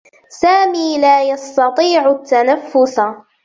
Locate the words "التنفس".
2.11-3.01